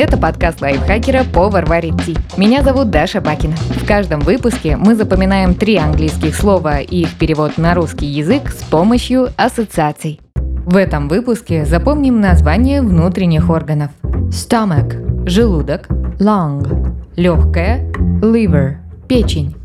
[0.00, 2.16] Это подкаст лайфхакера «Повар варит ти».
[2.36, 3.56] Меня зовут Даша Бакина.
[3.56, 8.62] В каждом выпуске мы запоминаем три английских слова и их перевод на русский язык с
[8.62, 10.20] помощью ассоциаций.
[10.36, 13.90] В этом выпуске запомним название внутренних органов.
[14.30, 15.88] Stomach– желудок,
[16.20, 18.76] lung– легкое, liver–
[19.08, 19.56] печень.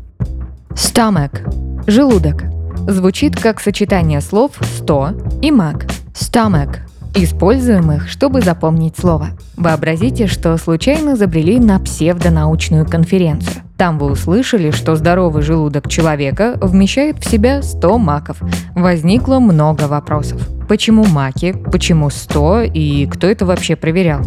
[0.70, 1.48] Stomach–
[1.86, 2.42] желудок.
[2.88, 5.10] Звучит как сочетание слов «сто»
[5.40, 5.86] и «маг».
[6.12, 6.78] Stomach
[7.16, 9.28] Используем их, чтобы запомнить слово.
[9.56, 13.62] Вообразите, что случайно забрели на псевдонаучную конференцию.
[13.76, 18.38] Там вы услышали, что здоровый желудок человека вмещает в себя 100 маков.
[18.74, 20.40] Возникло много вопросов.
[20.68, 21.52] Почему маки?
[21.70, 22.62] Почему 100?
[22.74, 24.22] И кто это вообще проверял?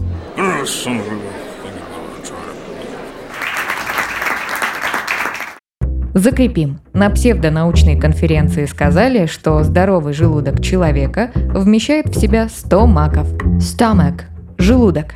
[6.18, 6.80] Закрепим.
[6.94, 13.32] На псевдонаучной конференции сказали, что здоровый желудок человека вмещает в себя 100 маков.
[13.60, 14.22] Stomach–
[14.58, 15.14] желудок.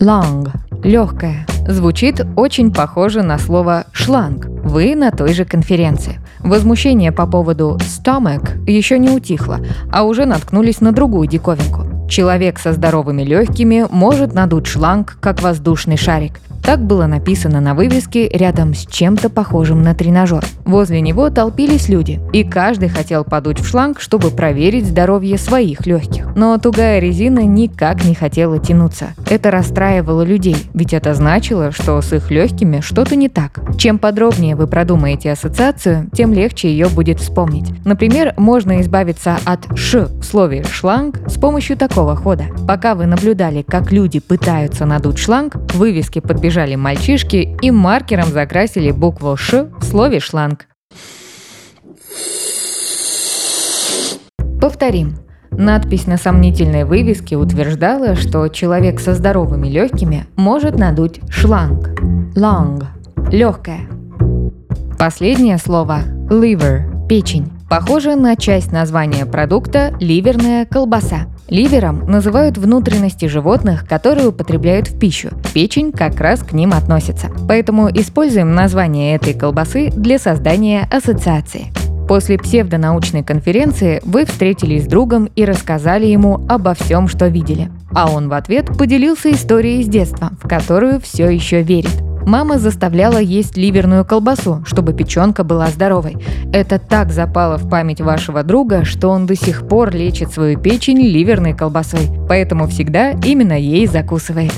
[0.00, 0.48] Lung–
[0.82, 1.46] легкое.
[1.68, 4.46] Звучит очень похоже на слово шланг.
[4.46, 6.20] Вы на той же конференции.
[6.38, 9.60] Возмущение по поводу stomach еще не утихло,
[9.92, 12.08] а уже наткнулись на другую диковинку.
[12.08, 16.40] Человек со здоровыми легкими может надуть шланг, как воздушный шарик.
[16.70, 20.44] Так было написано на вывеске рядом с чем-то похожим на тренажер.
[20.64, 26.19] Возле него толпились люди, и каждый хотел подуть в шланг, чтобы проверить здоровье своих легких.
[26.34, 29.14] Но тугая резина никак не хотела тянуться.
[29.28, 33.60] Это расстраивало людей, ведь это значило, что с их легкими что-то не так.
[33.78, 37.72] Чем подробнее вы продумаете ассоциацию, тем легче ее будет вспомнить.
[37.84, 42.44] Например, можно избавиться от «ш» в слове «шланг» с помощью такого хода.
[42.66, 49.36] Пока вы наблюдали, как люди пытаются надуть шланг, вывески подбежали мальчишки и маркером закрасили букву
[49.36, 50.66] «Ш» в слове «шланг».
[54.60, 55.16] Повторим.
[55.52, 62.00] Надпись на сомнительной вывеске утверждала, что человек со здоровыми легкими может надуть шланг.
[62.34, 62.84] Lung–
[63.30, 63.80] легкое.
[64.98, 66.00] Последнее слово–
[66.30, 67.50] liver– печень.
[67.68, 71.26] Похоже на часть названия продукта «ливерная колбаса».
[71.48, 75.30] Ливером называют внутренности животных, которые употребляют в пищу.
[75.52, 77.28] Печень как раз к ним относится.
[77.48, 81.72] Поэтому используем название этой колбасы для создания ассоциации.
[82.10, 87.70] После псевдонаучной конференции вы встретились с другом и рассказали ему обо всем, что видели.
[87.94, 91.92] А он в ответ поделился историей из детства, в которую все еще верит.
[92.26, 96.16] Мама заставляла есть ливерную колбасу, чтобы печенка была здоровой.
[96.52, 100.98] Это так запало в память вашего друга, что он до сих пор лечит свою печень
[100.98, 104.52] ливерной колбасой, поэтому всегда именно ей закусывает.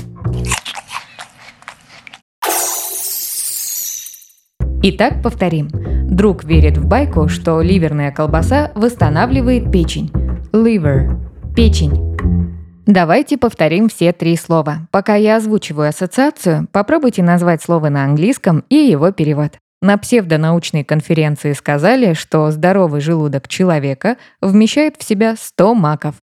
[4.81, 5.92] Итак, повторим.
[6.09, 10.11] Друг верит в байку, что ливерная колбаса восстанавливает печень.
[10.51, 11.17] Liver–
[11.55, 12.13] печень.
[12.85, 14.87] Давайте повторим все три слова.
[14.91, 19.53] Пока я озвучиваю ассоциацию, попробуйте назвать слово на английском и его перевод.
[19.81, 26.15] На псевдонаучной конференции сказали, что здоровый желудок человека вмещает в себя 100 маков.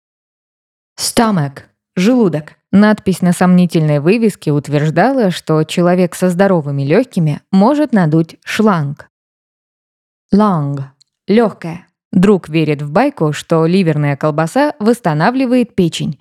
[1.00, 1.64] Stomach–
[1.96, 2.54] желудок.
[2.72, 9.09] Надпись на сомнительной вывеске утверждала, что человек со здоровыми легкими может надуть шланг.
[10.34, 10.80] Lung–
[11.28, 11.88] легкое.
[12.12, 16.20] Друг верит в байку, что ливерная колбаса восстанавливает печень,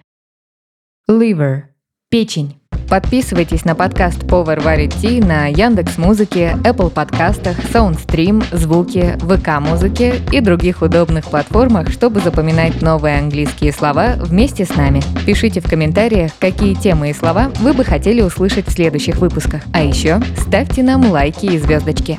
[1.11, 1.65] Liver–
[2.11, 2.59] печень.
[2.89, 10.23] Подписывайтесь на подкаст «Повар варит ти» на Яндекс Музыке, Apple подкастах, Soundstream, Звуки, ВК Музыке
[10.33, 15.03] и других удобных платформах, чтобы запоминать новые английские слова вместе с нами.
[15.27, 19.61] Пишите в комментариях, какие темы и слова вы бы хотели услышать в следующих выпусках.
[19.75, 22.19] А еще ставьте нам лайки и звездочки.